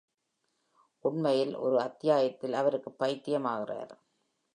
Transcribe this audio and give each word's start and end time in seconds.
உண்மையில், 1.05 1.55
ஒரு 1.55 1.79
அத்தியாயத்தில் 1.79 2.53
அவருக்கு 2.53 2.91
பைத்தியம் 2.91 3.45
ஆகிறார். 3.45 3.93